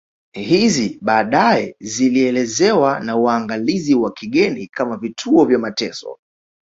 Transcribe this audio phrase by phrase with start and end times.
[0.33, 6.17] Hizi baadae zilielezewa na waangalizi wa kigeni kama vituo vya mateso